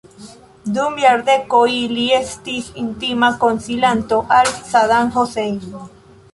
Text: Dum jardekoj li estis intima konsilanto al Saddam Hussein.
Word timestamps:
Dum 0.77 0.95
jardekoj 1.01 1.67
li 1.91 2.07
estis 2.21 2.71
intima 2.85 3.31
konsilanto 3.45 4.21
al 4.41 4.53
Saddam 4.73 5.17
Hussein. 5.21 5.65